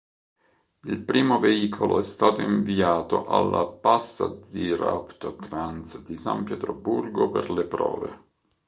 Il 0.85 0.97
primo 1.03 1.37
veicolo 1.37 1.99
è 1.99 2.03
stato 2.03 2.41
inviato 2.41 3.27
alla 3.27 3.67
Passazhiravtotrans 3.67 6.01
di 6.01 6.17
San 6.17 6.43
Pietroburgo 6.43 7.29
per 7.29 7.51
le 7.51 7.65
prove. 7.65 8.19